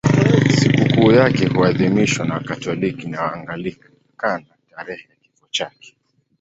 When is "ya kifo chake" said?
5.09-5.95